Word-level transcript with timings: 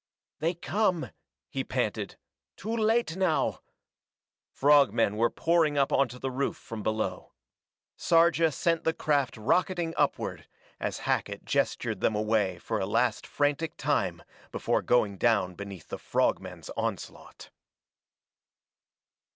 "They 0.39 0.55
come!" 0.55 1.11
he 1.47 1.63
panted. 1.63 2.15
"Too 2.57 2.75
late 2.75 3.15
now" 3.15 3.59
Frog 4.59 4.91
men 4.91 5.15
were 5.15 5.29
pouring 5.29 5.77
up 5.77 5.93
onto 5.93 6.17
the 6.17 6.31
roof 6.31 6.57
from 6.57 6.81
below. 6.81 7.33
Sarja 7.99 8.51
sent 8.51 8.83
the 8.83 8.95
craft 8.95 9.37
rocketing 9.37 9.93
upward, 9.97 10.47
as 10.79 11.01
Hackett 11.05 11.45
gestured 11.45 11.99
them 11.99 12.15
away 12.15 12.57
for 12.57 12.79
a 12.79 12.87
last 12.87 13.27
frantic 13.27 13.77
time 13.77 14.23
before 14.51 14.81
going 14.81 15.19
down 15.19 15.53
beneath 15.53 15.89
the 15.89 15.99
frog 15.99 16.39
men's 16.41 16.71
onslaught. 16.75 17.51